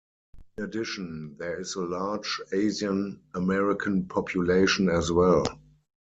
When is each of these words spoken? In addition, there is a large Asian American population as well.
In 0.57 0.63
addition, 0.63 1.35
there 1.37 1.59
is 1.59 1.75
a 1.75 1.81
large 1.81 2.41
Asian 2.51 3.21
American 3.35 4.07
population 4.07 4.89
as 4.89 5.11
well. 5.11 5.43